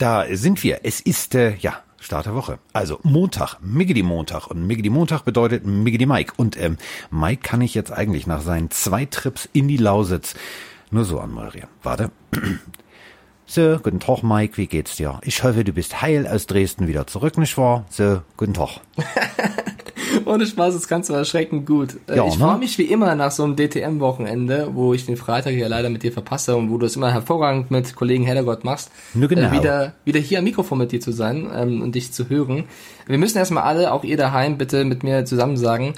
[0.00, 0.80] da sind wir.
[0.84, 2.58] Es ist, äh, ja, Start der Woche.
[2.72, 4.46] Also Montag, Miggedy Montag.
[4.46, 6.32] Und Miggedy Montag bedeutet Miggedy Mike.
[6.36, 6.78] Und ähm,
[7.10, 10.34] Mike kann ich jetzt eigentlich nach seinen zwei Trips in die Lausitz
[10.90, 11.68] nur so anmoderieren.
[11.82, 12.10] Warte.
[13.52, 15.20] So, guten Tag, Mike, wie geht's dir?
[15.24, 17.84] Ich hoffe, du bist heil aus Dresden wieder zurück, nicht wahr?
[17.90, 18.68] So, guten Tag.
[20.24, 21.96] Ohne Spaß, das kannst du erschreckend gut.
[22.06, 22.44] Äh, Ja, ich ne?
[22.44, 26.04] freue mich wie immer nach so einem DTM-Wochenende, wo ich den Freitag ja leider mit
[26.04, 29.48] dir verpasse und wo du es immer hervorragend mit Kollegen Hellergott machst, Nur genau.
[29.48, 32.66] äh, wieder, wieder hier am Mikrofon mit dir zu sein ähm, und dich zu hören.
[33.08, 35.94] Wir müssen erstmal alle, auch ihr daheim, bitte mit mir zusammen sagen,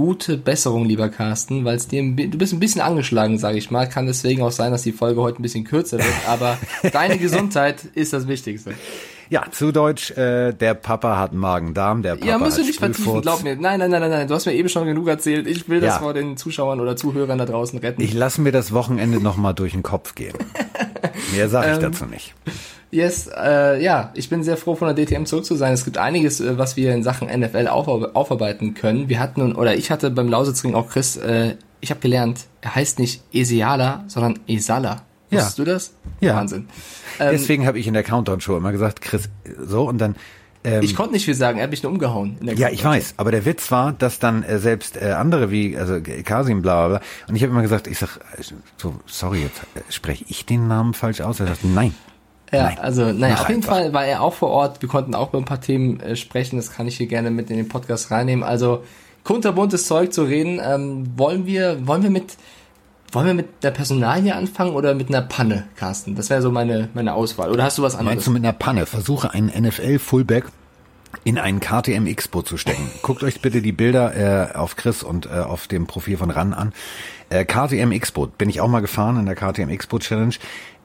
[0.00, 3.86] gute Besserung, lieber Carsten, weil es dir, du bist ein bisschen angeschlagen, sage ich mal.
[3.86, 6.56] Kann deswegen auch sein, dass die Folge heute ein bisschen kürzer wird, aber
[6.90, 8.72] deine Gesundheit ist das Wichtigste.
[9.28, 12.78] Ja, zu Deutsch, äh, der Papa hat Magen-Darm, der Papa Ja, musst hat du nicht
[12.78, 13.56] vertiefen, glaub mir.
[13.56, 14.26] Nein, nein, nein, nein, nein.
[14.28, 15.46] Du hast mir eben schon genug erzählt.
[15.46, 15.98] Ich will das Ja.
[16.00, 18.00] vor den Zuschauern oder Zuhörern da draußen retten.
[18.00, 20.32] Ich lasse mir das Wochenende nochmal durch den Kopf gehen.
[21.36, 22.34] Mehr sage ich Ähm, dazu nicht.
[22.90, 25.72] Yes, äh, ja, ich bin sehr froh, von der DTM zurück zu sein.
[25.72, 29.08] Es gibt einiges, äh, was wir in Sachen NFL auf, aufarbeiten können.
[29.08, 32.74] Wir hatten, nun- oder ich hatte beim Lausitzring auch Chris, äh, ich habe gelernt, er
[32.74, 35.02] heißt nicht Esiala, sondern Esala.
[35.30, 35.38] Ja.
[35.38, 35.92] Wusstest du das?
[36.20, 36.34] Ja.
[36.34, 36.68] Wahnsinn.
[37.18, 39.28] Ähm, Deswegen habe ich in der Countdown-Show immer gesagt, Chris,
[39.64, 40.16] so und dann.
[40.64, 42.36] Ähm, ich konnte nicht viel sagen, er hat mich nur umgehauen.
[42.40, 45.50] in der ja, ich weiß, aber der Witz war, dass dann äh, selbst äh, andere
[45.50, 48.42] wie, also Kasim, bla bla bla, und ich habe immer gesagt, ich sag, äh,
[48.76, 51.40] so, sorry, jetzt äh, spreche ich den Namen falsch aus?
[51.40, 51.94] Er sagt, nein.
[52.52, 52.78] Ja, Nein.
[52.78, 53.76] also naja, auf jeden einfach.
[53.76, 54.82] Fall war er auch vor Ort.
[54.82, 56.56] Wir konnten auch über ein paar Themen äh, sprechen.
[56.56, 58.42] Das kann ich hier gerne mit in den Podcast reinnehmen.
[58.42, 58.82] Also
[59.22, 60.60] kunterbuntes Zeug zu reden.
[60.64, 62.36] Ähm, wollen wir, wollen wir mit,
[63.12, 66.16] wollen wir mit der Personalie anfangen oder mit einer Panne, Carsten?
[66.16, 67.50] Das wäre so meine meine Auswahl.
[67.50, 68.16] Oder hast du was anderes?
[68.16, 68.86] Meinst du mit einer Panne?
[68.86, 70.46] Versuche einen NFL-Fullback
[71.24, 72.90] in einen KTM Expo zu stecken.
[73.02, 76.54] Guckt euch bitte die Bilder äh, auf Chris und äh, auf dem Profil von RAN
[76.54, 76.72] an.
[77.28, 80.34] Äh, KTM Expo, bin ich auch mal gefahren in der KTM Expo Challenge.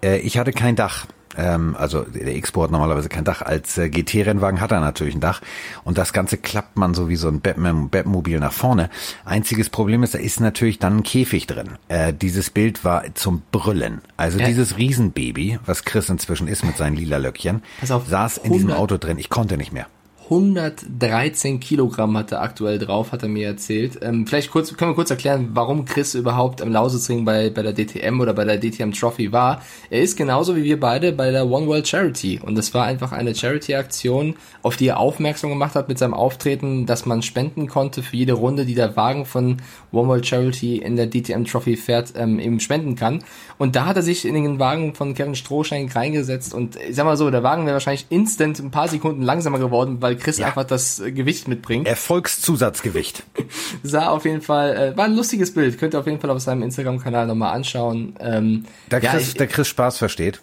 [0.04, 1.08] Äh, ich hatte kein Dach.
[1.38, 3.42] Ähm, also der Expo hat normalerweise kein Dach.
[3.42, 5.42] Als äh, GT-Rennwagen hat er natürlich ein Dach.
[5.84, 8.90] Und das Ganze klappt man so wie so ein Batman- Batmobil nach vorne.
[9.26, 11.72] Einziges Problem ist, da ist natürlich dann ein Käfig drin.
[11.88, 14.02] Äh, dieses Bild war zum Brüllen.
[14.18, 14.46] Also Ja.
[14.48, 18.98] dieses Riesenbaby, was Chris inzwischen ist mit seinen lila Löckchen, saß in diesem 100 Auto
[18.98, 19.18] drin.
[19.18, 19.88] Ich konnte nicht mehr.
[20.26, 24.00] 113 Kilogramm hat er aktuell drauf, hat er mir erzählt.
[24.02, 27.74] Ähm, vielleicht kurz, können wir kurz erklären, warum Chris überhaupt am Lausitzring bei, bei der
[27.74, 29.62] DTM oder bei der DTM Trophy war.
[29.92, 32.40] Er ist genauso wie wir beide bei der One World Charity.
[32.44, 36.88] Und das war einfach eine Charity-Aktion, auf die er aufmerksam gemacht hat mit seinem Auftreten,
[36.88, 39.58] dass man spenden konnte für jede Runde, die der Wagen von
[39.92, 43.24] One World Charity in der DTM Trophy fährt, ähm, eben spenden kann.
[43.60, 47.06] Und da hat er sich in den Wagen von Kevin Strohschein reingesetzt und ich sag
[47.06, 50.48] mal so, der Wagen wäre wahrscheinlich instant ein paar Sekunden langsamer geworden, weil Chris Ja.
[50.48, 51.88] einfach das äh, Gewicht mitbringt.
[51.88, 53.24] Erfolgszusatzgewicht.
[53.84, 56.42] Sah auf jeden Fall, äh, war ein lustiges Bild, könnt ihr auf jeden Fall auf
[56.42, 58.16] seinem Instagram-Kanal nochmal anschauen.
[58.20, 60.42] Ähm, Da ja, Chris, ich, der Chris Spaß versteht,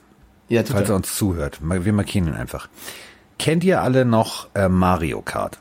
[0.48, 0.96] ja, tut falls er er.
[0.96, 1.58] uns zuhört.
[1.62, 2.68] Wir markieren ihn einfach.
[3.38, 5.58] Kennt ihr alle noch äh, Mario Kart?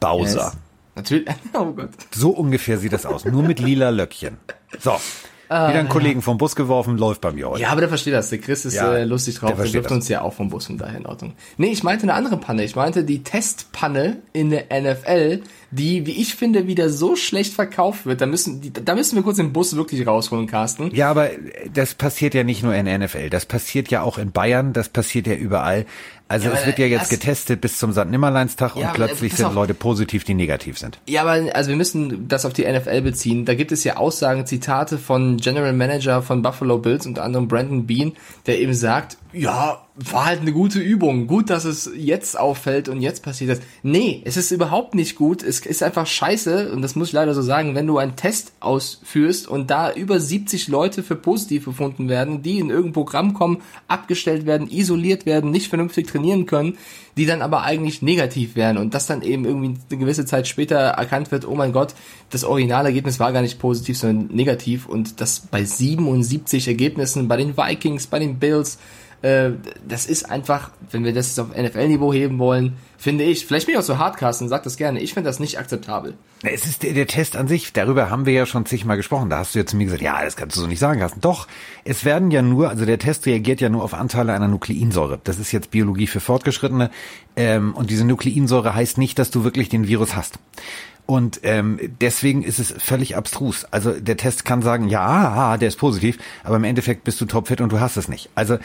[0.00, 0.52] Bowser.
[0.52, 0.56] Yes.
[0.94, 1.90] Natürlich, oh Gott.
[2.10, 3.24] So ungefähr sieht das aus.
[3.24, 4.36] Nur mit lila Löckchen.
[4.78, 4.96] So.
[5.48, 7.60] Wieder einen Kollegen vom Bus geworfen, läuft bei mir heute.
[7.62, 8.30] Ja, aber der versteht das.
[8.30, 9.50] Der Chris ist Ja, äh, lustig drauf.
[9.54, 9.92] der Der, wirft das.
[9.92, 11.34] uns ja auch vom Bus, von daher in Ordnung.
[11.58, 12.64] Nee, ich meinte eine andere Panne.
[12.64, 18.04] Ich meinte die Testpanne in der NFL, die, wie ich finde, wieder so schlecht verkauft
[18.04, 18.20] wird.
[18.20, 20.94] Da müssen, da müssen wir kurz den Bus wirklich rausholen, Carsten.
[20.94, 21.30] Ja, aber
[21.72, 23.30] das passiert ja nicht nur in der NFL.
[23.30, 24.74] Das passiert ja auch in Bayern.
[24.74, 25.86] Das passiert ja überall.
[26.28, 28.06] Also Ja, es wird ja jetzt getestet bis zum St.
[28.06, 29.54] Nimmerleinstag Ja, und äh, plötzlich sind auf.
[29.54, 30.98] Leute positiv, die negativ sind.
[31.08, 33.44] Ja, aber also wir müssen das auf die NFL beziehen.
[33.44, 37.86] Da gibt es ja Aussagen, Zitate von General Manager von Buffalo Bills, unter anderem Brandon
[37.86, 38.12] Bean,
[38.46, 41.26] der eben sagt, ja, war halt eine gute Übung.
[41.26, 43.60] Gut, dass es jetzt auffällt und jetzt passiert das.
[43.82, 45.42] Nee, es ist überhaupt nicht gut.
[45.42, 48.52] Es ist einfach scheiße, und das muss ich leider so sagen, wenn du einen Test
[48.60, 53.62] ausführst und da über 70 Leute für positiv befunden werden, die in irgendein Programm kommen,
[53.88, 56.78] abgestellt werden, isoliert werden, nicht vernünftig trainieren können,
[57.16, 60.76] die dann aber eigentlich negativ wären und das dann eben irgendwie eine gewisse Zeit später
[60.76, 61.94] erkannt wird, oh mein Gott,
[62.30, 67.56] das Originalergebnis war gar nicht positiv, sondern negativ und das bei 77 Ergebnissen bei den
[67.56, 68.78] Vikings, bei den Bills,
[69.22, 73.78] das ist einfach, wenn wir das auf NFL-Niveau heben wollen, finde ich, vielleicht bin ich
[73.78, 76.14] auch so hardcast und sag das gerne, ich finde das nicht akzeptabel.
[76.42, 79.30] Es ist der, der Test an sich, darüber haben wir ja schon zigmal gesprochen.
[79.30, 81.20] Da hast du ja zu mir gesagt, ja, das kannst du so nicht sagen lassen.
[81.20, 81.46] Doch,
[81.84, 85.20] es werden ja nur, also der Test reagiert ja nur auf Anteile einer Nukleinsäure.
[85.22, 86.90] Das ist jetzt Biologie für Fortgeschrittene.
[87.36, 90.40] Ähm, und diese Nukleinsäure heißt nicht, dass du wirklich den Virus hast.
[91.12, 93.66] Und ähm, deswegen ist es völlig abstrus.
[93.70, 97.60] Also der Test kann sagen, ja, der ist positiv, aber im Endeffekt bist du topfit
[97.60, 98.30] und du hast es nicht.
[98.34, 98.56] Also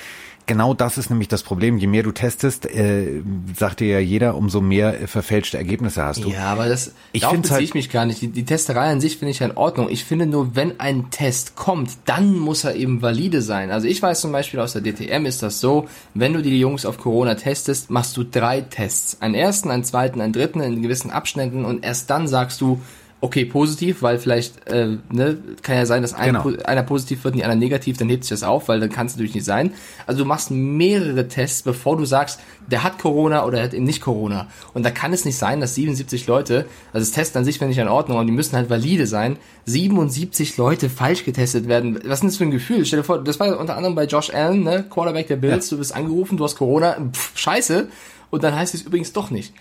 [0.45, 1.77] genau das ist nämlich das Problem.
[1.77, 3.21] Je mehr du testest, äh,
[3.53, 6.29] sagt dir ja jeder, umso mehr äh, verfälschte Ergebnisse hast du.
[6.29, 8.21] Ja, aber das Ich darauf beziehe halt- ich mich gar nicht.
[8.21, 9.89] Die, die Testerei an sich finde ich ja in Ordnung.
[9.89, 13.71] Ich finde nur, wenn ein Test kommt, dann muss er eben valide sein.
[13.71, 16.85] Also ich weiß zum Beispiel aus der DTM ist das so, wenn du die Jungs
[16.85, 19.17] auf Corona testest, machst du drei Tests.
[19.21, 22.79] Einen ersten, einen zweiten, einen dritten in gewissen Abständen und erst dann sagst du,
[23.19, 26.51] okay, positiv, weil vielleicht, äh, ne, kann ja sein, dass ein, Genau.
[26.65, 29.07] einer positiv wird und die anderen negativ, dann hebt sich das auf, weil dann kann
[29.07, 29.71] es natürlich nicht sein.
[30.05, 33.85] Also du machst mehrere Tests, bevor du sagst, der hat Corona oder er hat eben
[33.85, 34.45] nicht Corona.
[34.75, 37.71] Und da kann es nicht sein, dass 77 Leute, also das Test an sich finde
[37.71, 41.95] ich in Ordnung, und die müssen halt valide sein, 77 Leute falsch getestet werden.
[42.05, 42.85] Was ist denn das für ein Gefühl?
[42.85, 45.79] Stell dir vor, das war unter anderem bei Josh Allen, ne, Quarterback der Bills, du
[45.79, 47.87] bist angerufen, du hast Corona, pff, scheiße,
[48.29, 49.53] und dann heißt es übrigens doch nicht.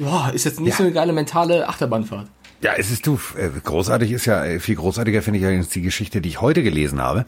[0.00, 0.76] Ja, ist jetzt nicht Ja.
[0.76, 2.26] so eine geile mentale Achterbahnfahrt.
[2.60, 3.20] Ja, es ist du.
[3.36, 6.62] äh, Großartig ist ja, äh, viel großartiger finde ich allerdings die Geschichte, die ich heute
[6.62, 7.24] gelesen habe.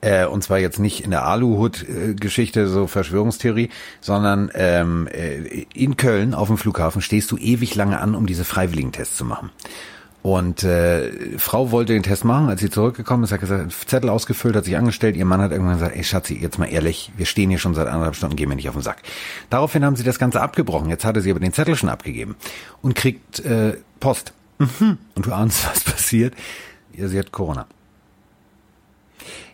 [0.00, 3.68] Äh, und zwar jetzt nicht in der Aluhut-Geschichte, so Verschwörungstheorie,
[4.00, 8.44] sondern ähm, äh, in Köln auf dem Flughafen stehst du ewig lange an, um diese
[8.44, 9.50] Freiwilligentests zu machen.
[10.22, 14.54] Und äh, Frau wollte den Test machen, als sie zurückgekommen ist, hat gesagt, Zettel ausgefüllt,
[14.54, 15.16] hat sich angestellt.
[15.16, 17.88] Ihr Mann hat irgendwann gesagt, ey Schatzi, jetzt mal ehrlich, wir stehen hier schon seit
[17.88, 19.02] anderthalb Stunden, gehen wir nicht auf den Sack.
[19.50, 20.88] Daraufhin haben sie das Ganze abgebrochen.
[20.90, 22.36] Jetzt hatte sie aber den Zettel schon abgegeben
[22.82, 24.32] und kriegt äh, Post.
[24.58, 24.98] Mhm.
[25.16, 26.34] Und du ahnst, was passiert.
[26.92, 27.66] Ja, sie hat Corona.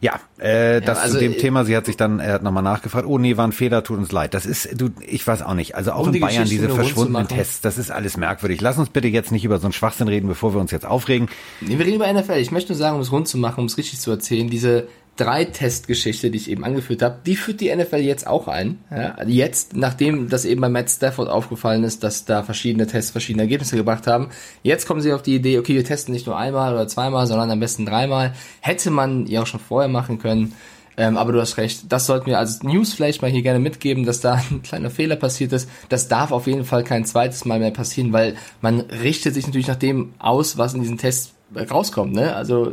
[0.00, 1.64] Ja, äh, das also, zu dem äh, Thema.
[1.64, 3.06] Sie hat sich dann, er hat nochmal nachgefragt.
[3.06, 4.34] Oh nee, war ein Fehler, tut uns leid.
[4.34, 5.74] Das ist, du, ich weiß auch nicht.
[5.74, 7.28] Also auch Um in die Bayern Geschichte diese verschwundenen.
[7.28, 8.60] Tests, das ist alles merkwürdig.
[8.60, 11.28] Lass uns bitte jetzt nicht über so einen Schwachsinn reden, bevor wir uns jetzt aufregen.
[11.60, 12.38] Nee, wir reden über NFL.
[12.38, 14.88] Ich möchte nur sagen, um es rund zu machen, um es richtig zu erzählen, diese
[15.18, 18.78] drei Test-Geschichte, die ich eben angeführt habe, die führt die NFL jetzt auch ein.
[18.90, 23.42] Ja, jetzt, nachdem das eben bei Matt Stafford aufgefallen ist, dass da verschiedene Tests verschiedene
[23.42, 24.28] Ergebnisse gebracht haben,
[24.62, 27.50] jetzt kommen sie auf die Idee, okay, wir testen nicht nur einmal oder zweimal, sondern
[27.50, 28.32] am besten dreimal.
[28.60, 30.54] Hätte man ja auch schon vorher machen können.
[30.96, 34.04] Ähm, aber du hast recht, das sollten wir als News vielleicht mal hier gerne mitgeben,
[34.04, 35.68] dass da ein kleiner Fehler passiert ist.
[35.88, 39.68] Das darf auf jeden Fall kein zweites Mal mehr passieren, weil man richtet sich natürlich
[39.68, 41.34] nach dem aus, was in diesen Tests
[41.70, 42.12] rauskommt.
[42.12, 42.34] Ne?
[42.34, 42.72] Also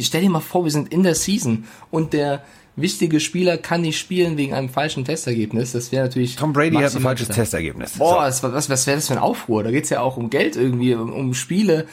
[0.00, 2.42] stell dir mal vor, wir sind in der Season und der
[2.76, 5.72] wichtige Spieler kann nicht spielen wegen einem falschen Testergebnis.
[5.72, 7.40] Das wäre natürlich Tom Brady hat ein falsches bitter.
[7.42, 7.92] Testergebnis.
[7.98, 8.42] Boah, So.
[8.42, 9.62] was, was, was wäre das für ein Aufruhr?
[9.62, 11.86] Da geht's ja auch um Geld irgendwie, um, um Spiele.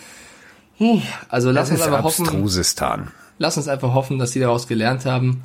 [0.77, 0.99] Puh,
[1.29, 2.25] Also lass Das uns einfach hoffen,
[3.37, 5.43] lass uns einfach hoffen, dass die daraus gelernt haben.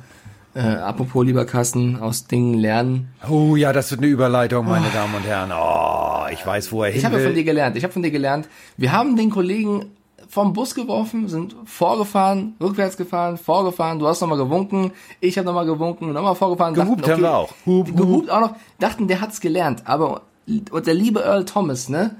[0.55, 3.09] Äh, apropos lieber Carsten, aus Dingen lernen.
[3.29, 5.51] Oh ja, das wird eine Überleitung, meine Damen und Herren.
[5.53, 7.77] Oh, ich weiß, wo er hin Ich habe ja von dir gelernt.
[7.77, 8.47] Ich habe von dir gelernt.
[8.75, 9.85] Wir haben den Kollegen
[10.29, 13.99] vom Bus geworfen, sind vorgefahren, rückwärts gefahren, vorgefahren.
[13.99, 16.73] Du hast nochmal gewunken, ich habe nochmal gewunken, nochmal vorgefahren.
[16.73, 17.51] Gehupt dachten, haben wir auch.
[17.65, 17.97] Hup, hup.
[17.97, 18.55] gehupt auch noch.
[18.79, 19.83] Dachten, der hat's gelernt.
[19.85, 20.21] Aber
[20.71, 22.15] und der liebe Earl Thomas, ne?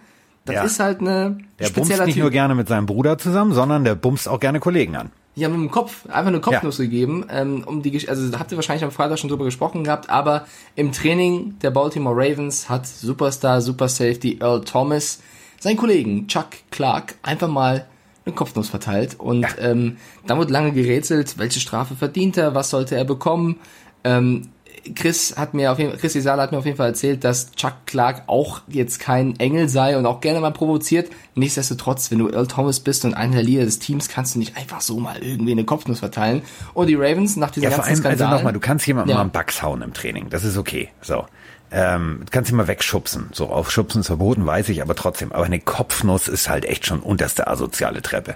[0.46, 0.64] Das Ja.
[0.64, 2.18] ist halt eine Der bumst nicht Typ.
[2.24, 5.12] nur gerne mit seinem Bruder zusammen, sondern der bumst auch gerne Kollegen an.
[5.36, 8.84] Ja, mit dem Kopf, einfach eine Kopfnuss gegeben, ähm, um die, also habt ihr wahrscheinlich
[8.84, 10.46] am Freitag schon drüber gesprochen gehabt, aber
[10.76, 15.20] im Training der Baltimore Ravens hat Superstar, Super Safety Earl Thomas
[15.60, 17.86] seinen Kollegen Chuck Clark einfach mal
[18.28, 22.96] eine Kopfnuss verteilt und ähm, da wurde lange gerätselt, welche Strafe verdient er, was sollte
[22.96, 23.58] er bekommen.
[24.04, 24.50] Ähm,
[24.96, 27.52] Chris hat mir auf jeden Fall, Chris Isala hat mir auf jeden Fall erzählt, dass
[27.52, 31.10] Chuck Clark auch jetzt kein Engel sei und auch gerne mal provoziert.
[31.36, 34.56] Nichtsdestotrotz, wenn du Earl Thomas bist und einer der Leader des Teams, kannst du nicht
[34.56, 36.42] einfach so mal irgendwie eine Kopfnuss verteilen.
[36.74, 38.38] Und die Ravens nach diesem Ja, vor ganzen allem, also Skandal.
[38.38, 39.16] nochmal, du kannst jemandem Ja.
[39.16, 40.30] mal einen Bugs hauen im Training.
[40.30, 40.90] Das ist okay.
[41.02, 41.26] So.
[41.70, 43.30] Ähm, kannst mal wegschubsen.
[43.34, 45.32] So, aufschubsen ist verboten, weiß ich, aber trotzdem.
[45.32, 48.36] Aber eine Kopfnuss ist halt echt schon unterste asoziale Treppe.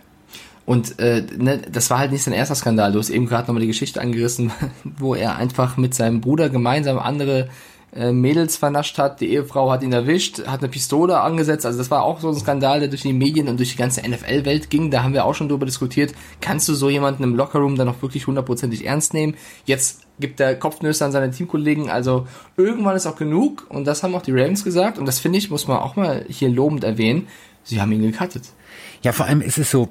[0.65, 2.91] Und äh, ne, das war halt nicht sein erster Skandal.
[2.91, 4.51] Du hast eben gerade nochmal die Geschichte angerissen,
[4.83, 7.49] wo er einfach mit seinem Bruder gemeinsam andere
[7.93, 9.21] äh, Mädels vernascht hat.
[9.21, 11.65] Die Ehefrau hat ihn erwischt, hat eine Pistole angesetzt.
[11.65, 14.01] Also das war auch so ein Skandal, der durch die Medien und durch die ganze
[14.07, 14.91] NFL-Welt ging.
[14.91, 16.13] Da haben wir auch schon drüber diskutiert.
[16.39, 19.35] Kannst du so jemanden im Lockerroom dann noch wirklich hundertprozentig ernst nehmen?
[19.65, 21.89] Jetzt gibt er Kopfnüsse an seine Teamkollegen.
[21.89, 23.65] Also irgendwann ist auch genug.
[23.67, 24.97] Und das haben auch die Ravens gesagt.
[24.97, 27.27] Und das finde ich, muss man auch mal hier lobend erwähnen.
[27.63, 28.43] Sie haben ihn gecuttet.
[29.03, 29.89] Ja, vor allem ist es so,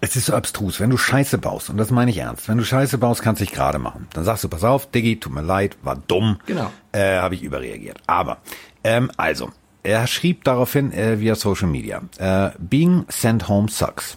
[0.00, 2.64] es ist so abstrus, wenn du Scheiße baust, und das meine ich ernst, wenn du
[2.64, 4.06] Scheiße baust, kannst du dich gerade machen.
[4.14, 6.38] Dann sagst du, pass auf, Diggi, tut mir leid, war dumm.
[6.46, 6.70] Genau.
[6.92, 7.98] Äh, Habe ich überreagiert.
[8.06, 8.38] Aber,
[8.82, 9.50] ähm, also,
[9.82, 14.16] er schrieb daraufhin äh, via Social Media, äh, being sent home sucks.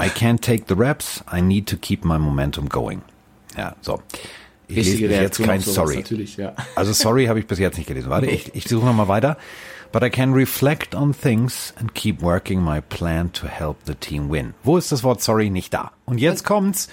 [0.00, 3.02] I can't take the reps, I need to keep my momentum going.
[3.56, 4.00] Ja, so.
[4.70, 6.04] Ich lese bis jetzt kein Sorry.
[6.36, 6.54] Ja.
[6.74, 8.10] Also sorry habe ich bis jetzt nicht gelesen.
[8.10, 9.36] Warte, ich, ich suche nochmal weiter.
[9.92, 14.30] But I can reflect on things and keep working my plan to help the team
[14.30, 14.54] win.
[14.62, 15.90] Wo ist das Wort sorry nicht da?
[16.04, 16.88] Und jetzt kommt's.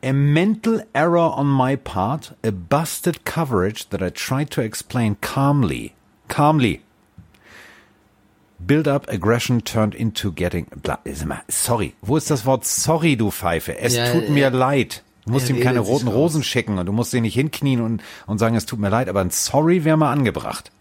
[0.00, 5.92] A mental error on my part, a busted coverage that I tried to explain calmly.
[6.28, 6.82] Calmly.
[8.64, 10.66] Build-up aggression turned into getting.
[11.48, 13.76] Sorry, wo ist das Wort sorry, du Pfeife?
[13.78, 14.48] Es ja, tut mir ja.
[14.50, 15.02] leid.
[15.28, 18.38] Du musst ihm keine roten Rosen schicken und du musst ihn nicht hinknien und, und
[18.38, 20.72] sagen, es tut mir leid, aber ein Sorry wäre mal angebracht.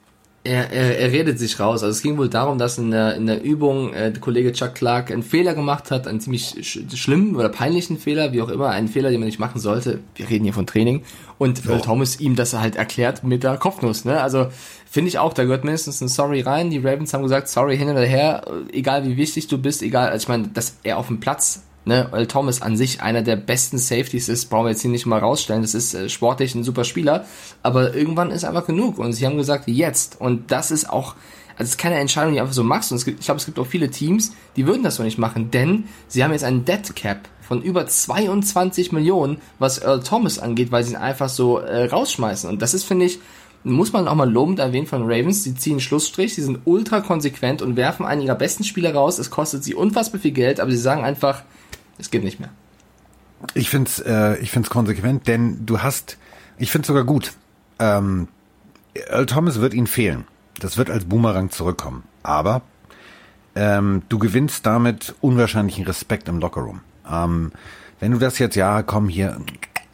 [0.45, 1.83] Er, er, er redet sich raus.
[1.83, 4.75] Also es ging wohl darum, dass in der, in der Übung äh, der Kollege Chuck
[4.75, 8.69] Clark einen Fehler gemacht hat, einen ziemlich sch schlimmen oder peinlichen Fehler, wie auch immer,
[8.69, 9.99] einen Fehler, den man nicht machen sollte.
[10.15, 11.03] Wir reden hier von Training.
[11.37, 11.77] Und so.
[11.79, 14.05] Thomas ihm das halt erklärt mit der Kopfnuss.
[14.05, 14.21] Ne?
[14.21, 14.47] Also
[14.89, 16.69] finde ich auch, da gehört mindestens ein Sorry rein.
[16.69, 20.23] Die Ravens haben gesagt, sorry hin oder her, egal wie wichtig du bist, egal, also
[20.23, 23.77] ich meine, dass er auf dem Platz Ne, Earl Thomas an sich einer der besten
[23.77, 25.61] Safeties ist, brauchen wir jetzt hier nicht mal rausstellen.
[25.61, 27.25] Das ist äh, sportlich ein super Spieler,
[27.63, 28.97] aber irgendwann ist einfach genug.
[28.97, 30.19] Und sie haben gesagt, jetzt.
[30.19, 31.15] Und das ist auch,
[31.53, 32.91] also es ist keine Entscheidung, die einfach so machst.
[32.91, 35.17] Und es gibt, ich glaube, es gibt auch viele Teams, die würden das so nicht
[35.17, 40.39] machen, denn sie haben jetzt einen Dead Cap von über 22 Millionen, was Earl Thomas
[40.39, 42.49] angeht, weil sie ihn einfach so äh, rausschmeißen.
[42.49, 43.19] Und das ist, finde ich,
[43.63, 45.45] muss man auch mal lobend erwähnen von Ravens.
[45.45, 49.19] Sie ziehen Schlussstrich, sie sind ultra konsequent und werfen einen ihrer besten Spieler raus.
[49.19, 51.43] Es kostet sie unfassbar viel Geld, aber sie sagen einfach,
[51.97, 52.49] es geht nicht mehr.
[53.53, 56.17] Ich finde es äh, ich find's konsequent, denn du hast,
[56.57, 57.33] ich finde es sogar gut.
[57.79, 58.27] Ähm,
[58.93, 60.25] Earl Thomas wird ihnen fehlen.
[60.59, 62.03] Das wird als Boomerang zurückkommen.
[62.23, 62.61] Aber
[63.55, 66.81] ähm, du gewinnst damit unwahrscheinlichen Respekt im Lockerroom.
[67.09, 67.51] Ähm,
[67.99, 69.39] wenn du das jetzt, ja, komm hier,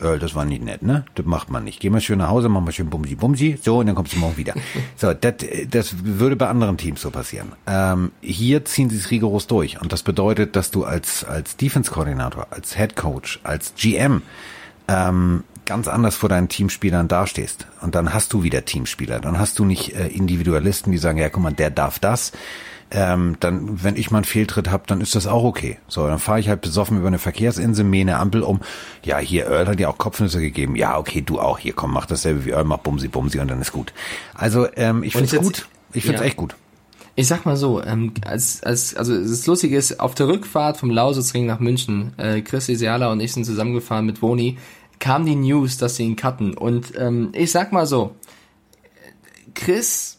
[0.03, 1.05] äh, das war nicht nett, ne?
[1.15, 1.79] Das macht man nicht.
[1.79, 4.17] Geh mal schön nach Hause, mach mal schön Bumsi Bumsi, so, und dann kommst du
[4.17, 4.53] morgen wieder.
[4.95, 5.35] So, das,
[5.69, 7.53] das würde bei anderen Teams so passieren.
[7.67, 9.81] Ähm, hier ziehen sie es rigoros durch.
[9.81, 14.21] Und das bedeutet, dass du als, als Defense-Koordinator, als Head Coach, als GM,
[14.87, 17.67] ähm, ganz anders vor deinen Teamspielern dastehst.
[17.81, 19.19] Und dann hast du wieder Teamspieler.
[19.19, 22.31] Dann hast du nicht äh, Individualisten, die sagen, ja, guck mal, der darf das
[22.93, 25.79] ähm, dann, wenn ich mal einen Fehltritt habe, dann ist das auch okay.
[25.87, 28.61] So, dann fahre ich halt besoffen über eine Verkehrsinsel, mähe eine Ampel um.
[29.03, 30.75] Ja, hier, Earl hat ja auch Kopfnüsse gegeben.
[30.75, 31.57] Ja, okay, du auch.
[31.57, 33.93] Hier, komm, mach dasselbe wie Earl, mach Bumsi, Bumsi und dann ist gut.
[34.35, 35.67] Also, ähm, ich finde es gut.
[35.91, 36.27] Ich finde es ja.
[36.27, 36.55] echt gut.
[37.15, 40.89] Ich sag mal so, ähm, als, als, also das Lustige ist, auf der Rückfahrt vom
[40.89, 44.57] Lausitzring nach München, äh, Chris Isiala und ich sind zusammengefahren mit Woni,
[44.99, 46.53] kam die News, dass sie ihn cutten.
[46.55, 48.15] Und ähm, ich sag mal so,
[49.53, 50.17] Chris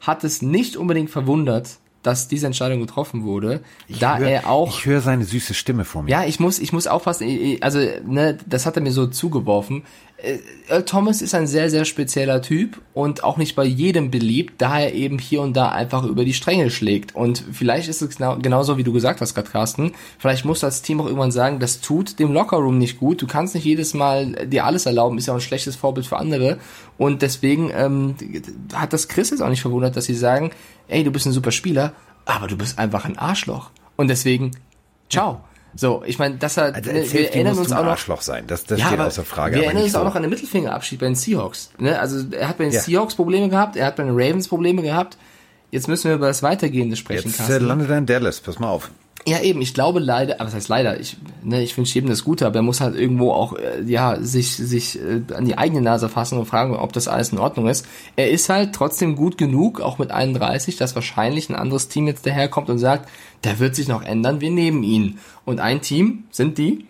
[0.00, 4.68] hat es nicht unbedingt verwundert, dass diese Entscheidung getroffen wurde, ich da hör, er auch.
[4.68, 6.10] Ich höre seine süße Stimme vor mir.
[6.10, 7.58] Ja, ich muss, ich muss aufpassen.
[7.62, 9.84] Also, ne, das hat er mir so zugeworfen.
[10.16, 14.54] Äh, Earl Thomas ist ein sehr, sehr spezieller Typ und auch nicht bei jedem beliebt,
[14.58, 17.14] da er eben hier und da einfach über die Stränge schlägt.
[17.14, 19.92] Und vielleicht ist es genau, genauso, wie du gesagt hast, gerade Carsten.
[20.18, 23.20] Vielleicht muss das Team auch irgendwann sagen, das tut dem Lockerroom nicht gut.
[23.20, 26.16] Du kannst nicht jedes Mal dir alles erlauben, ist ja auch ein schlechtes Vorbild für
[26.16, 26.58] andere.
[26.96, 28.14] Und deswegen ähm,
[28.72, 30.50] hat das Chris jetzt auch nicht verwundert, dass sie sagen,
[30.88, 31.92] ey, du bist ein super Spieler,
[32.24, 33.70] aber du bist einfach ein Arschloch.
[33.96, 34.52] Und deswegen,
[35.10, 35.32] ciao.
[35.32, 35.44] Ja.
[35.76, 38.64] So, ich meine, dass er, also ne, wir erinnern uns auch noch, Arschloch sein, das,
[38.64, 39.56] das ja, steht außer Frage.
[39.56, 39.98] Wir erinnern uns so.
[39.98, 41.72] auch noch an den Mittelfingerabschied bei den Seahawks.
[41.78, 41.98] Ne?
[41.98, 42.80] Also er hat bei den ja.
[42.80, 45.18] Seahawks Probleme gehabt, er hat bei den Ravens Probleme gehabt.
[45.70, 47.28] Jetzt müssen wir über das Weitergehende sprechen.
[47.28, 47.66] Jetzt Carsten.
[47.66, 48.90] landet er in Dallas, pass mal auf.
[49.26, 52.24] Ja, eben, ich glaube leider, aber was heißt leider, ich, ne, ich wünsche jedem das
[52.24, 55.80] Gute, aber er muss halt irgendwo auch, äh, ja, sich, sich äh, an die eigene
[55.80, 57.86] Nase fassen und fragen, ob das alles in Ordnung ist.
[58.16, 62.26] Er ist halt trotzdem gut genug, auch mit 31, dass wahrscheinlich ein anderes Team jetzt
[62.26, 63.08] daherkommt und sagt,
[63.44, 65.18] der wird sich noch ändern, wir nehmen ihn.
[65.46, 66.86] Und ein Team sind die?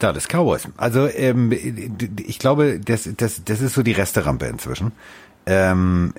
[0.00, 0.66] Da, das Cowboys.
[0.76, 4.90] Also, ähm, ich glaube, das, das, das ist so die Resterampe inzwischen.
[5.46, 6.12] Ähm,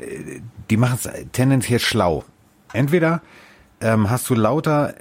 [0.69, 2.23] die machen es tendenziell schlau.
[2.71, 3.21] Entweder
[3.81, 4.95] ähm, hast du lauter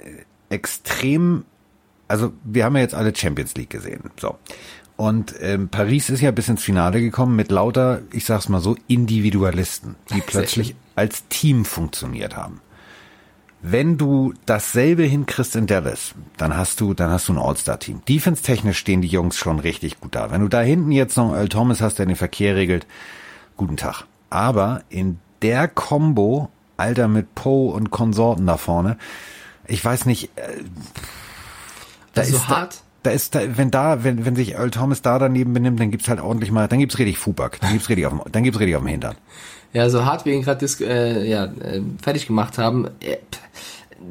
[0.53, 1.45] extrem,
[2.07, 4.37] also wir haben ja jetzt alle Champions League gesehen, so.
[4.95, 8.77] Und ähm, Paris ist ja bis ins Finale gekommen mit lauter, ich sag's mal so,
[8.87, 12.61] Individualisten, die plötzlich als Team funktioniert haben.
[13.65, 18.01] Wenn du dasselbe hinkriegst in Dallas, dann hast du, dann hast du ein All-Star-Team.
[18.07, 20.31] Defense-technisch stehen die Jungs schon richtig gut da.
[20.31, 22.85] Wenn du da hinten jetzt noch Earl Thomas hast, der den Verkehr regelt,
[23.55, 24.03] guten Tag.
[24.29, 28.97] Aber in der Combo, Alter, mit Poe und Konsorten da vorne,
[29.67, 30.63] ich weiß nicht, äh,
[32.13, 32.75] da also ist hart.
[33.03, 35.91] Da, da ist da, wenn da, wenn, wenn sich Earl Thomas da daneben benimmt, dann
[35.91, 38.59] gibt's halt ordentlich mal, dann gibt's richtig Fuback, dann gibt's richtig auf dem, dann gibt's
[38.59, 39.15] richtig auf dem Hintern.
[39.73, 43.17] Ja, so hart wir ihn gerade äh, ja, äh, fertig gemacht haben, äh,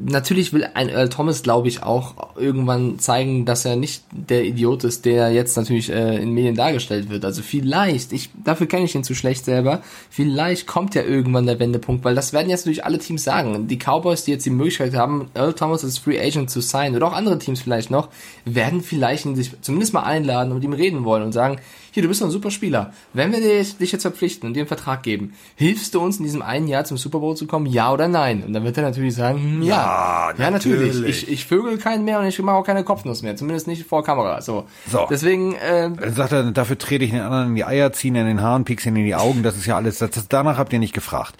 [0.05, 4.83] natürlich will ein Earl Thomas, glaube ich, auch irgendwann zeigen, dass er nicht der Idiot
[4.83, 7.25] ist, der jetzt natürlich äh, in Medien dargestellt wird.
[7.25, 11.59] Also vielleicht, ich dafür kenne ich ihn zu schlecht selber, vielleicht kommt ja irgendwann der
[11.59, 13.67] Wendepunkt, weil das werden jetzt natürlich alle Teams sagen.
[13.67, 17.07] Die Cowboys, die jetzt die Möglichkeit haben, Earl Thomas als Free Agent zu sein, oder
[17.07, 18.09] auch andere Teams vielleicht noch,
[18.45, 21.59] werden vielleicht ihn sich zumindest mal einladen und ihm reden wollen und sagen,
[21.93, 22.91] hier, du bist doch ein super Spieler.
[23.13, 26.23] Wenn wir dich, dich jetzt verpflichten und dir einen Vertrag geben, hilfst du uns in
[26.23, 28.43] diesem einen Jahr zum Super Bowl zu kommen, ja oder nein?
[28.43, 30.79] Und dann wird er natürlich sagen, hm, ja, ja, natürlich.
[30.79, 31.23] Ja, natürlich.
[31.23, 34.03] Ich, ich vögel keinen mehr und ich mache auch keine Kopfnuss mehr, zumindest nicht vor
[34.03, 34.41] Kamera.
[34.41, 34.65] So.
[34.89, 35.05] so.
[35.07, 35.53] Deswegen.
[35.53, 38.41] Äh, dann sagt er, dafür trete ich den anderen in die Eier, ziehen in den
[38.41, 39.43] Haaren, pieksen in die Augen.
[39.43, 39.99] Das ist ja alles.
[39.99, 41.35] Das, das, danach habt ihr nicht gefragt.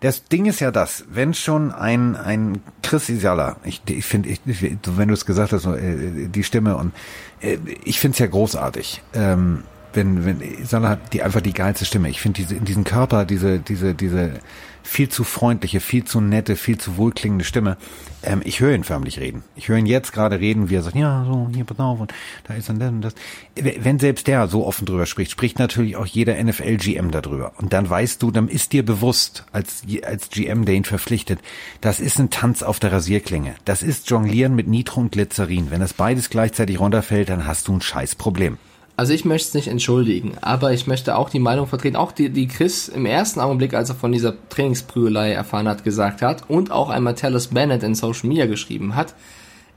[0.00, 4.40] Das Ding ist ja das, wenn schon ein, ein Chris Isala, ich, ich finde, ich,
[4.44, 6.92] wenn du es gesagt hast, äh, die Stimme und
[7.40, 9.00] äh, ich finde es ja großartig.
[9.14, 9.62] Ähm,
[9.94, 12.08] wenn, wenn Isala hat die einfach die geilste Stimme.
[12.08, 14.40] Ich finde diese in diesem Körper, diese, diese, diese
[14.82, 17.76] viel zu freundliche, viel zu nette, viel zu wohlklingende Stimme.
[18.22, 19.42] Ähm, ich höre ihn förmlich reden.
[19.56, 22.12] Ich höre ihn jetzt gerade reden, wie er sagt, ja, so, hier, pass auf, und
[22.44, 23.14] da ist dann das und das.
[23.54, 27.52] Wenn selbst der so offen drüber spricht, spricht natürlich auch jeder NFL-GM darüber.
[27.58, 31.40] Und dann weißt du, dann ist dir bewusst, als, als GM, der ihn verpflichtet,
[31.80, 33.54] das ist ein Tanz auf der Rasierklinge.
[33.64, 35.70] Das ist Jonglieren mit Nitro und Glycerin.
[35.70, 38.58] Wenn das beides gleichzeitig runterfällt, dann hast du ein Scheißproblem.
[38.96, 42.28] Also ich möchte es nicht entschuldigen, aber ich möchte auch die Meinung vertreten, auch die,
[42.28, 46.70] die Chris im ersten Augenblick, als er von dieser Trainingsprügelei erfahren hat, gesagt hat und
[46.70, 49.14] auch einmal Talis Bennett in Social Media geschrieben hat,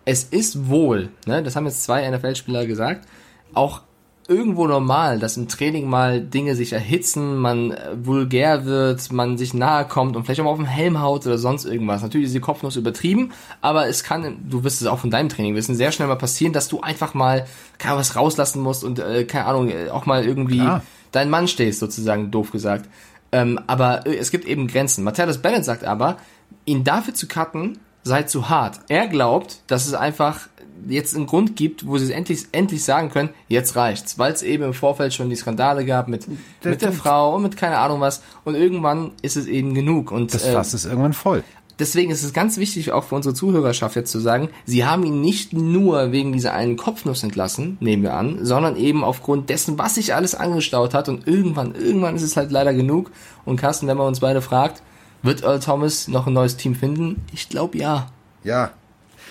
[0.04, 3.08] es ist wohl, ne, das haben jetzt zwei NFL-Spieler gesagt,
[3.54, 3.82] auch
[4.28, 9.54] irgendwo normal, dass im Training mal Dinge sich erhitzen, man äh, vulgär wird, man sich
[9.54, 12.02] nahe kommt und vielleicht auch mal auf den Helm haut oder sonst irgendwas.
[12.02, 15.56] Natürlich ist die Kopfnuss übertrieben, aber es kann, du wirst es auch von deinem Training
[15.56, 17.46] wissen, sehr schnell mal passieren, dass du einfach mal
[17.78, 20.82] keine was rauslassen musst und äh, keine Ahnung, äh, auch mal irgendwie Klar.
[21.12, 22.90] dein Mann stehst, sozusagen, doof gesagt.
[23.32, 25.04] Ähm, aber äh, es gibt eben Grenzen.
[25.04, 26.18] Matthias Bennett sagt aber,
[26.66, 28.80] ihn dafür zu cutten, sei zu hart.
[28.88, 30.48] Er glaubt, dass es einfach
[30.88, 34.44] jetzt einen Grund gibt, wo sie es endlich, endlich sagen können, jetzt reicht's, weil es
[34.44, 36.28] eben im Vorfeld schon die Skandale gab mit,
[36.62, 40.12] das mit der Frau und mit keine Ahnung was und irgendwann ist es eben genug
[40.12, 41.44] und das Fass äh, ist irgendwann voll.
[41.80, 45.20] Deswegen ist es ganz wichtig, auch für unsere Zuhörerschaft jetzt zu sagen, sie haben ihn
[45.20, 49.96] nicht nur wegen dieser einen Kopfnuss entlassen, nehmen wir an, sondern eben aufgrund dessen, was
[49.96, 53.12] sich alles angestaut hat und irgendwann, irgendwann ist es halt leider genug.
[53.44, 54.84] Und Carsten, wenn man uns beide fragt,
[55.26, 57.26] wird Earl Thomas noch ein neues Team finden?
[57.34, 58.08] Ich glaube ja.
[58.44, 58.72] Ja,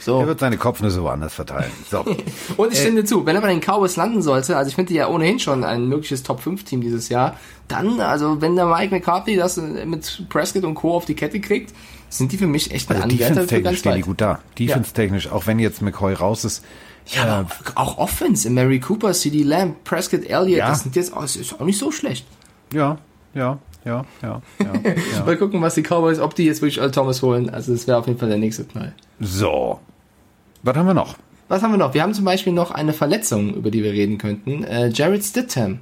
[0.04, 0.20] so.
[0.20, 1.70] Er wird seine Kopfnüsse woanders verteilen.
[1.90, 2.04] So.
[2.58, 4.92] und ich stimme äh, zu, wenn er bei den Cowboys landen sollte, also ich finde
[4.92, 9.36] die ja ohnehin schon ein mögliches Top-5-Team dieses Jahr, dann, also wenn der Mike McCarthy
[9.36, 10.94] das mit Prescott und Co.
[10.94, 11.74] auf die Kette kriegt,
[12.10, 14.40] sind die für mich echt ein also Defense-technisch stehen die gut da.
[14.58, 16.62] Defense-technisch, auch wenn jetzt McCoy raus ist,
[17.06, 18.48] ja, äh, auch Offense.
[18.50, 20.68] Mary Cooper, CD Lamb, Prescott Elliott, ja.
[20.68, 22.26] das sind jetzt auch, ist auch nicht so schlecht.
[22.72, 22.98] Ja,
[23.32, 24.72] ja, ja, ja, ja,
[25.14, 25.24] ja.
[25.24, 27.50] Mal gucken, was die Cowboys, ob die jetzt wirklich Earl Thomas holen.
[27.50, 28.94] Also das wäre auf jeden Fall der nächste Knall.
[29.20, 29.80] So,
[30.62, 31.16] was haben wir noch?
[31.48, 31.92] Was haben wir noch?
[31.92, 34.64] Wir haben zum Beispiel noch eine Verletzung, über die wir reden könnten.
[34.64, 35.80] Äh, Jared Stidham.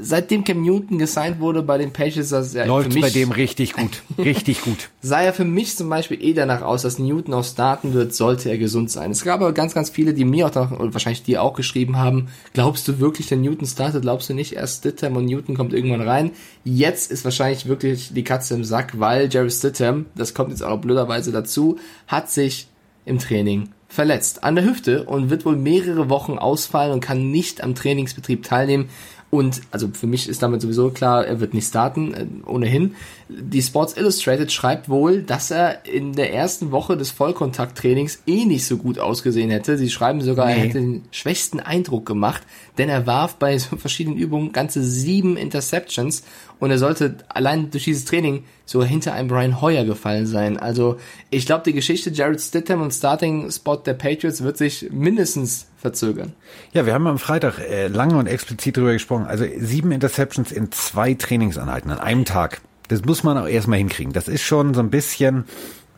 [0.00, 3.72] Seitdem Cam Newton gesigned wurde bei den Patriots, das ja läuft mich, bei dem richtig
[3.72, 4.90] gut, richtig gut.
[5.00, 8.50] Sah ja für mich zum Beispiel eh danach aus, dass Newton auch starten wird, sollte
[8.50, 9.10] er gesund sein.
[9.10, 11.96] Es gab aber ganz, ganz viele, die mir auch, noch, oder wahrscheinlich die auch geschrieben
[11.96, 14.02] haben, glaubst du wirklich, der Newton startet?
[14.02, 16.30] Glaubst du nicht, erst Stidham und Newton kommt irgendwann rein?
[16.64, 20.78] Jetzt ist wahrscheinlich wirklich die Katze im Sack, weil Jared Stidham, das kommt jetzt auch
[20.78, 22.68] blöderweise dazu, hat sich
[23.04, 27.62] im Training verletzt an der Hüfte und wird wohl mehrere Wochen ausfallen und kann nicht
[27.62, 28.88] am Trainingsbetrieb teilnehmen.
[29.30, 32.96] Und also für mich ist damit sowieso klar, er wird nicht starten, äh, ohnehin.
[33.28, 38.66] Die Sports Illustrated schreibt wohl, dass er in der ersten Woche des Vollkontakttrainings eh nicht
[38.66, 39.78] so gut ausgesehen hätte.
[39.78, 40.54] Sie schreiben sogar, nee.
[40.54, 42.42] er hätte den schwächsten Eindruck gemacht,
[42.76, 46.24] denn er warf bei so verschiedenen Übungen ganze sieben Interceptions
[46.58, 50.58] und er sollte allein durch dieses Training so hinter einem Brian Hoyer gefallen sein.
[50.58, 50.96] Also
[51.30, 56.34] ich glaube, die Geschichte Jared Stidham und Starting Spot der Patriots wird sich mindestens verzögern.
[56.72, 59.26] Ja, wir haben am Freitag äh, lange und explizit darüber gesprochen.
[59.26, 62.60] Also sieben Interceptions in zwei Trainingseinheiten an einem Tag.
[62.88, 64.12] Das muss man auch erstmal hinkriegen.
[64.12, 65.44] Das ist schon so ein bisschen,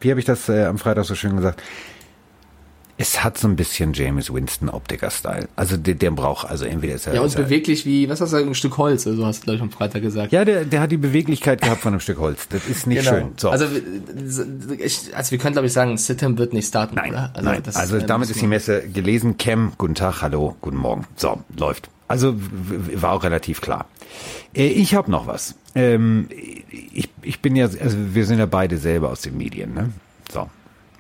[0.01, 1.63] wie habe ich das äh, am Freitag so schön gesagt,
[2.99, 5.49] es hat so ein bisschen James Winston Optiker-Style.
[5.57, 7.15] Also der, der braucht, also entweder ist er.
[7.15, 9.71] Ja, und beweglich wie, was hast du, ein Stück Holz, also hast du gleich am
[9.71, 10.33] Freitag gesagt.
[10.33, 12.49] Ja, der, der hat die Beweglichkeit gehabt von einem Stück Holz.
[12.49, 13.11] Das ist nicht genau.
[13.11, 13.33] schön.
[13.37, 13.51] So.
[13.51, 13.67] Also,
[14.79, 17.31] ich, also wir können glaube ich sagen, Sittem wird nicht starten, nein, oder?
[17.35, 17.63] Also, nein.
[17.75, 19.37] also ist, damit ist die Messe gelesen.
[19.39, 21.07] Cam, guten Tag, hallo, guten Morgen.
[21.17, 21.89] So, läuft.
[22.09, 23.87] Also war auch relativ klar.
[24.55, 25.55] Äh, ich habe noch was.
[25.75, 26.29] Ähm,
[26.71, 29.91] ich, ich bin ja, also wir sind ja beide selber aus den Medien, ne?
[30.31, 30.49] So,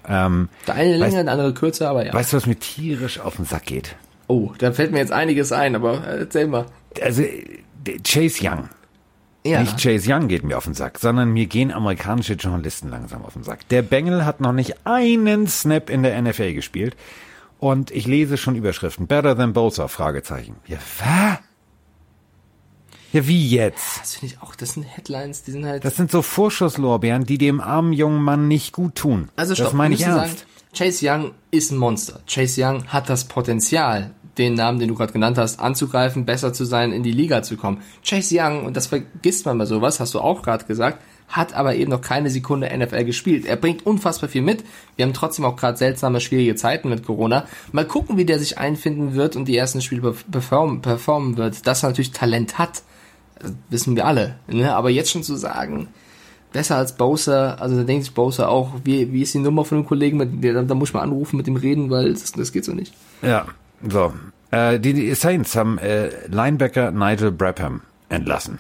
[0.08, 2.12] ähm, der eine länger, der andere kürzer, aber ja.
[2.12, 3.96] Weißt du, was mir tierisch auf den Sack geht?
[4.28, 6.66] Oh, da fällt mir jetzt einiges ein, aber erzähl mal.
[7.00, 7.22] Also,
[8.04, 8.68] Chase Young.
[9.44, 9.60] Ja.
[9.60, 13.32] Nicht Chase Young geht mir auf den Sack, sondern mir gehen amerikanische Journalisten langsam auf
[13.32, 13.68] den Sack.
[13.68, 16.96] Der Bengel hat noch nicht einen Snap in der NFL gespielt.
[17.58, 19.06] Und ich lese schon Überschriften.
[19.06, 19.86] Better than Bosa?
[19.86, 20.56] Fragezeichen.
[20.66, 21.38] Ja, was?
[23.12, 24.00] Ja, wie jetzt?
[24.00, 25.84] Das finde ich auch, das sind Headlines, die sind halt.
[25.84, 29.28] Das sind so Vorschusslorbeeren, die dem armen jungen Mann nicht gut tun.
[29.36, 30.38] Also stopp, das meine ich ernst.
[30.38, 32.20] Sagen, Chase Young ist ein Monster.
[32.26, 36.64] Chase Young hat das Potenzial, den Namen, den du gerade genannt hast, anzugreifen, besser zu
[36.64, 37.82] sein, in die Liga zu kommen.
[38.02, 41.74] Chase Young, und das vergisst man bei sowas, hast du auch gerade gesagt, hat aber
[41.74, 43.44] eben noch keine Sekunde NFL gespielt.
[43.44, 44.64] Er bringt unfassbar viel mit.
[44.96, 47.46] Wir haben trotzdem auch gerade seltsame, schwierige Zeiten mit Corona.
[47.72, 51.66] Mal gucken, wie der sich einfinden wird und die ersten Spiele performen, performen wird.
[51.66, 52.82] Dass er natürlich Talent hat,
[53.70, 54.36] wissen wir alle.
[54.46, 54.74] Ne?
[54.74, 55.88] Aber jetzt schon zu sagen,
[56.52, 57.60] besser als Bowser.
[57.60, 60.44] Also da denkt sich Bowser auch, wie, wie ist die Nummer von dem Kollegen, mit,
[60.44, 62.94] da, da muss ich mal anrufen, mit dem reden, weil das, das geht so nicht.
[63.22, 63.46] Ja,
[63.86, 64.12] so.
[64.50, 68.58] Äh, die, die Saints haben äh, Linebacker Nigel Brabham entlassen.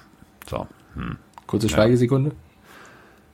[0.48, 0.66] So.
[0.94, 1.16] Hm.
[1.46, 2.32] Kurze Schweigesekunde.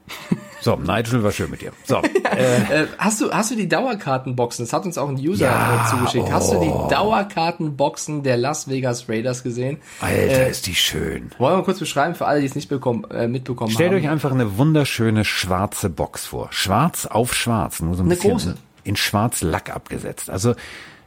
[0.61, 1.73] So, Nigel war schön mit dir.
[1.85, 2.03] So.
[2.39, 4.65] Äh, hast du hast du die Dauerkartenboxen?
[4.65, 6.31] Das hat uns auch ein User Ja, äh, zugeschickt.
[6.31, 6.87] Hast du die oh.
[6.89, 9.79] Dauerkartenboxen der Las Vegas Raiders gesehen?
[10.01, 10.17] Alter,
[10.47, 11.31] Äh, ist die schön.
[11.39, 13.99] Wollen wir kurz beschreiben für alle, die es nicht bekommen, äh, mitbekommen Stellt haben?
[13.99, 16.49] euch einfach eine wunderschöne schwarze Box vor.
[16.51, 18.55] Schwarz auf schwarz, nur so ein Eine bisschen große.
[18.85, 20.31] in schwarz Lack abgesetzt.
[20.31, 20.55] Also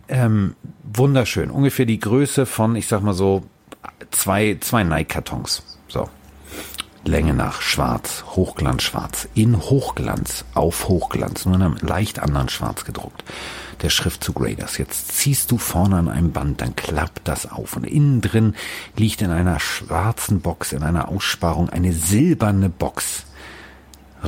[0.10, 1.50] ähm, wunderschön.
[1.52, 3.44] Ungefähr die Größe von, ich sag mal so,
[4.10, 5.64] zwei, zwei Nike-Kartons.
[5.88, 6.10] So.
[7.04, 12.86] Länge nach schwarz, Hochglanz schwarz, in Hochglanz, auf Hochglanz, nur in einem leicht anderen Schwarz
[12.86, 13.24] gedruckt.
[13.82, 14.78] Der Schriftzug Raiders.
[14.78, 17.76] Jetzt ziehst du vorne an einem Band, dann klappt das auf.
[17.76, 18.56] Und innen drin
[18.96, 23.26] liegt in einer schwarzen Box, in einer Aussparung, eine silberne Box.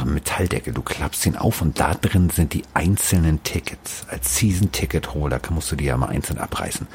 [0.03, 4.07] Metalldeckel, du klappst ihn auf und da drin sind die einzelnen Tickets.
[4.09, 6.88] Als Season-Ticket-Holder musst du die ja mal einzeln abreißen.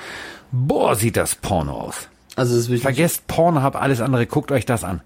[0.50, 2.08] Boah, sieht das Porno aus.
[2.34, 5.00] Also es ist wirklich, Vergesst Pornhub, alles andere, guckt euch das an.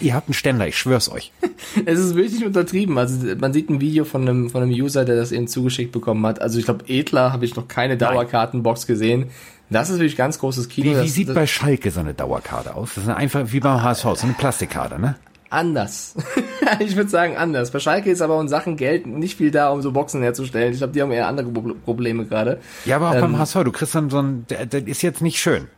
[0.00, 1.32] Ihr habt einen Ständer, ich schwör's euch.
[1.86, 2.96] es ist wirklich untertrieben.
[2.98, 6.24] Also man sieht ein Video von einem von einem User, der das eben zugeschickt bekommen
[6.26, 6.40] hat.
[6.40, 9.26] Also ich glaube, Edler habe ich noch keine Dauerkartenbox gesehen.
[9.68, 10.86] Das ist wirklich ganz großes Kino.
[10.86, 12.90] Wie, wie das, sieht das, bei Schalke so eine Dauerkarte aus?
[12.94, 15.16] Das ist einfach wie beim HSV, so eine Plastikkarte, ne?
[15.50, 16.14] anders.
[16.80, 17.70] ich würde sagen anders.
[17.70, 20.72] Bei Schalke ist aber in Sachen Geld nicht viel da, um so Boxen herzustellen.
[20.72, 22.60] Ich glaube, die haben eher andere Pro- Probleme gerade.
[22.84, 25.38] Ja, aber auch Ähm, beim HSV, du kriegst dann so ein, der ist jetzt nicht
[25.38, 25.68] schön.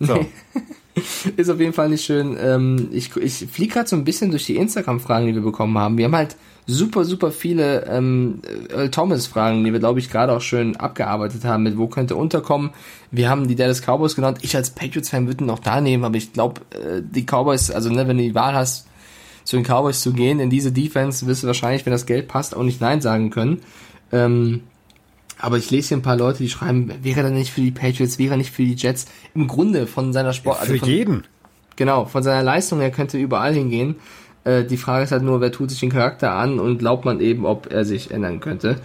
[0.00, 0.24] So.
[1.36, 2.36] Ist auf jeden Fall nicht schön.
[2.40, 5.98] Ähm, ich ich fliege gerade so ein bisschen durch die Instagram-Fragen, die wir bekommen haben.
[5.98, 10.40] Wir haben halt super, super viele ähm, Earl Thomas-Fragen, die wir, glaube ich, gerade auch
[10.40, 12.70] schön abgearbeitet haben, mit wo könnte unterkommen.
[13.10, 14.38] Wir haben die Dallas Cowboys genannt.
[14.42, 17.90] Ich als Patriots-Fan würde ihn noch da nehmen, aber ich glaube, äh, die Cowboys, also
[17.90, 18.86] ne, wenn du die Wahl hast,
[19.44, 22.54] zu den Cowboys zu gehen, in diese Defense, wirst du wahrscheinlich, wenn das Geld passt,
[22.54, 23.62] auch nicht Nein sagen können.
[24.12, 24.60] Ähm,
[25.38, 28.18] aber ich lese hier ein paar Leute, die schreiben, wäre er nicht für die Patriots,
[28.18, 29.06] wäre er nicht für die Jets.
[29.34, 31.24] Im Grunde von seiner Sport, also Für von, jeden.
[31.76, 33.96] Genau, von seiner Leistung her könnte er überall hingehen.
[34.44, 37.20] Äh, die Frage ist halt nur, wer tut sich den Charakter an und glaubt man
[37.20, 38.80] eben, ob er sich ändern könnte.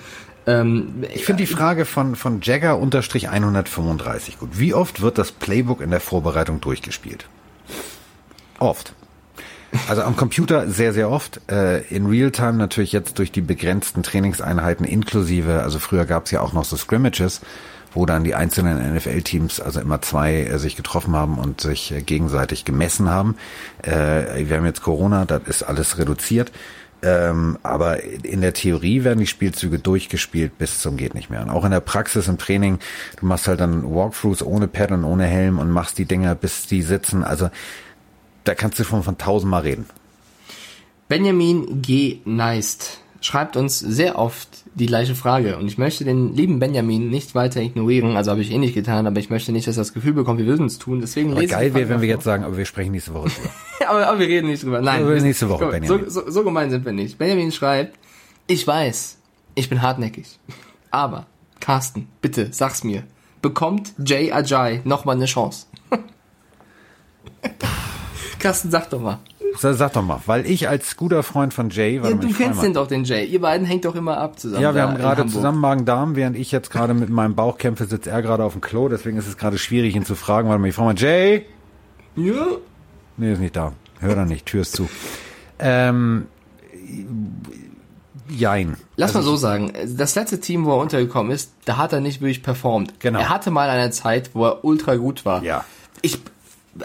[0.46, 4.50] Ähm, Ich finde die Frage von, von Jagger unterstrich 135 gut.
[4.54, 7.28] Wie oft wird das Playbook in der Vorbereitung durchgespielt?
[8.60, 8.94] Oft.
[9.88, 11.42] Also am Computer sehr, sehr oft.
[11.52, 16.42] Äh, in Realtime natürlich jetzt durch die begrenzten Trainingseinheiten inklusive, also früher gab es ja
[16.42, 17.42] auch noch so Scrimmages,
[17.94, 22.02] wo dann die einzelnen NFL-Teams, also immer zwei, äh, sich getroffen haben und sich äh,
[22.02, 23.36] gegenseitig gemessen haben.
[23.82, 26.52] Äh, wir haben jetzt Corona, das ist alles reduziert.
[27.04, 31.42] Ähm, aber in der Theorie werden die Spielzüge durchgespielt bis zum geht nicht mehr.
[31.42, 32.80] Und auch in der Praxis im Training,
[33.20, 36.66] du machst halt dann Walkthroughs ohne Pad und ohne Helm und machst die Dinger, bis
[36.66, 37.26] die sitzen.
[37.26, 37.50] Also
[38.44, 39.86] da kannst du von, von tausendmal reden.
[41.08, 42.20] Benjamin G.
[42.26, 47.36] Neist schreibt uns sehr oft die gleiche Frage und ich möchte den lieben Benjamin nicht
[47.36, 49.94] weiter ignorieren, also habe ich eh nicht getan, aber ich möchte nicht, dass er das
[49.94, 52.58] Gefühl bekommt, wir würden es tun, deswegen Aber geil wäre, wenn wir jetzt sagen, aber
[52.58, 53.50] wir sprechen nächste Woche drüber.
[53.88, 54.82] aber, aber wir reden nicht drüber.
[54.82, 56.10] Nein, wir- nächste Woche, Benjamin.
[56.10, 57.18] So, so, so gemein sind wir nicht.
[57.18, 57.98] Benjamin schreibt,
[58.48, 59.18] ich weiß,
[59.56, 60.40] ich bin hartnäckig.
[60.92, 61.28] Aber,
[61.60, 63.04] Carsten, bitte, sag's mir.
[63.42, 65.68] Bekommt Jay Ajay nochmal eine Chance?
[68.44, 69.20] Carsten, sag doch mal.
[69.58, 72.88] Sag, doch mal, weil ich als guter Freund von Jay, Ja, du kennst den doch,
[72.88, 73.24] den Jay.
[73.24, 74.62] Ihr beiden hängt doch immer ab zusammen.
[74.62, 78.08] Ja, wir haben gerade zusammen Magen-Darm, während ich jetzt gerade mit meinem Bauch kämpfe, sitzt
[78.08, 80.50] er gerade auf dem Klo, deswegen ist es gerade schwierig, ihn zu fragen.
[80.50, 81.46] Warte mal, ich frage mal, Jay?
[82.16, 82.48] Ja.
[83.16, 83.72] Nee, ist nicht da.
[84.00, 84.90] Hör da nicht, Tür ist zu.
[85.60, 86.26] Ähm,
[88.28, 88.76] jein.
[88.98, 92.02] Lass Also mal so sagen, das letzte Team, wo er untergekommen ist, da hat er
[92.02, 93.00] nicht wirklich performt.
[93.00, 93.20] Genau.
[93.20, 95.44] Er hatte mal eine Zeit, wo er ultra gut war.
[95.44, 95.64] Ja.
[96.02, 96.20] Ich,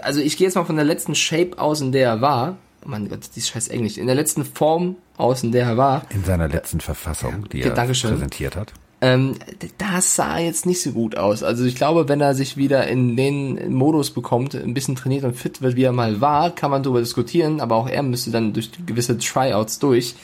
[0.01, 2.57] also ich gehe jetzt mal von der letzten Shape aus, in der er war.
[2.85, 3.97] Oh mein Gott, dieses scheiß Englisch.
[3.97, 6.03] In der letzten Form aus, in der er war.
[6.09, 8.73] In seiner letzten Verfassung, die Ja, er präsentiert hat.
[9.01, 9.35] Ähm,
[9.77, 11.41] das sah jetzt nicht so gut aus.
[11.41, 15.37] Also ich glaube, wenn er sich wieder in den Modus bekommt, ein bisschen trainiert und
[15.37, 18.51] fit wird, wie er mal war, kann man darüber diskutieren, aber auch er müsste dann
[18.53, 20.15] durch gewisse Tryouts durch.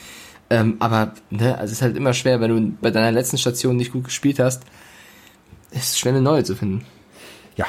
[0.50, 3.76] Ähm, aber ne, also es ist halt immer schwer, wenn du bei deiner letzten Station
[3.76, 4.62] nicht gut gespielt hast,
[5.70, 6.84] ist es schwer eine neue zu finden.
[7.56, 7.66] Ja,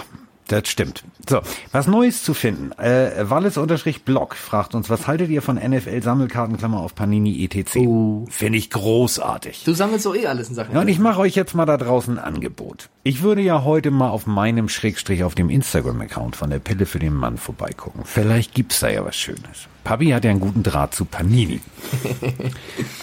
[0.47, 1.03] das stimmt.
[1.29, 2.71] So, was Neues zu finden.
[2.79, 7.77] Äh, Wallis-Blog fragt uns, was haltet ihr von NFL-Sammelkarten, Klammer auf Panini etc.?
[7.77, 8.25] Oh.
[8.29, 9.63] Finde ich großartig.
[9.65, 10.73] Du sammelst so eh alles in Sachen.
[10.73, 12.89] Ja, und ich mache euch jetzt mal da draußen ein Angebot.
[13.03, 16.99] Ich würde ja heute mal auf meinem Schrägstrich auf dem Instagram-Account von der Pille für
[16.99, 18.01] den Mann vorbeigucken.
[18.05, 19.67] Vielleicht gibt's da ja was Schönes.
[19.87, 21.61] Papi hat ja einen guten Draht zu Panini.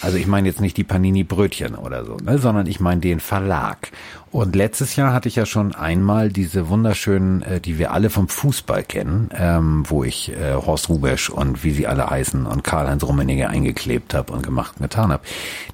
[0.01, 3.91] Also ich meine jetzt nicht die Panini-Brötchen oder so, ne, sondern ich meine den Verlag.
[4.35, 8.27] Und letztes Jahr hatte ich ja schon einmal diese wunderschönen, äh, die wir alle vom
[8.27, 13.01] Fußball kennen, ähm, wo ich äh, Horst Rubesch und wie sie alle heißen und Karl-Heinz
[13.03, 15.23] Rummenigge eingeklebt habe und gemacht und getan habe.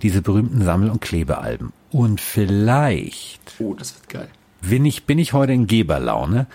[0.04, 1.74] Diese berühmten Sammel- und Klebealben.
[1.90, 4.28] Und vielleicht Oh, das wird geil.
[4.62, 6.46] bin ich, bin ich heute in Geberlaune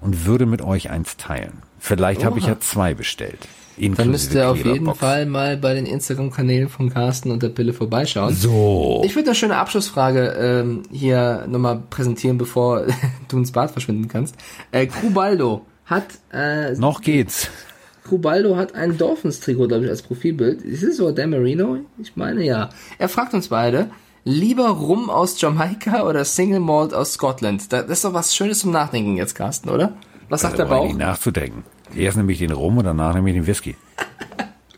[0.00, 1.58] und würde mit euch eins teilen.
[1.78, 3.46] Vielleicht habe ich ja zwei bestellt.
[3.96, 4.94] Dann müsst ihr auf jeden.
[4.94, 8.34] Fall mal bei den Instagram-Kanälen von Carsten und der Pille vorbeischauen.
[8.34, 9.02] So.
[9.04, 12.86] Ich würde eine schöne Abschlussfrage ähm, hier nochmal präsentieren, bevor
[13.28, 14.34] du ins Bad verschwinden kannst.
[14.72, 17.48] Äh, Crubaldo hat äh, Noch geht's.
[18.04, 20.62] Crubaldo hat ein Dolphins-Trikot, glaube ich, als Profilbild.
[20.62, 21.78] Ist es so Dan Marino?
[22.02, 22.70] Ich meine ja.
[22.98, 23.88] Er fragt uns beide,
[24.24, 27.72] lieber Rum aus Jamaika oder Single Malt aus Scotland?
[27.72, 29.94] Da- Das ist doch was Schönes zum Nachdenken jetzt, Carsten, oder?
[30.28, 30.92] Was sagt Da der Bauch?
[30.94, 31.64] nachzudenken.
[31.94, 33.76] Erst nehme ich den Rum und danach nehme ich den Whisky.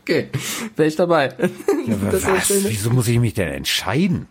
[0.01, 0.29] Okay,
[0.75, 1.33] wäre ich dabei.
[1.85, 2.47] Ja, was?
[2.47, 2.69] Schöne.
[2.69, 4.27] Wieso muss ich mich denn entscheiden?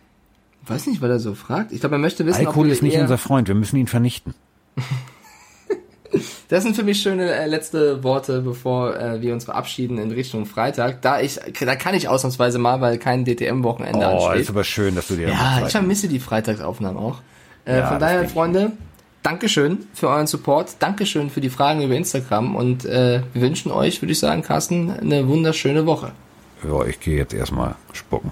[0.65, 1.71] Weiß nicht, weil er so fragt.
[1.71, 3.47] Ich glaube, er möchte wissen, Alkohol ist nicht unser Freund.
[3.47, 4.33] Wir müssen ihn vernichten.
[6.47, 10.45] Das sind für mich schöne äh, letzte Worte, bevor äh, wir uns verabschieden in Richtung
[10.45, 11.01] Freitag.
[11.01, 14.41] Da ich, da kann ich ausnahmsweise mal, weil kein DTM-Wochenende Oh, ansteht.
[14.43, 17.21] ist aber schön, dass du dir Ja, ich vermisse die Freitagsaufnahmen auch.
[17.65, 18.29] Äh, Ja, von daher.
[18.29, 18.73] Freunde,
[19.23, 20.75] Dankeschön für euren Support.
[20.79, 22.57] Dankeschön für die Fragen über Instagram.
[22.57, 26.11] Und äh, wir wünschen euch, würde ich sagen, Carsten, eine wunderschöne Woche.
[26.67, 28.31] Ja, ich gehe jetzt erstmal spucken.